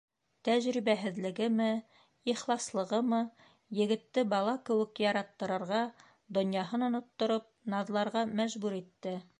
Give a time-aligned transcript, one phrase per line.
[0.47, 1.67] Тәжрибәһеҙлегеме,
[2.33, 3.19] ихласлығымы
[3.81, 5.85] егетте бала кеүек яраттырырға,
[6.39, 9.21] донъяһын оноттороп наҙларға мәжбүр итте.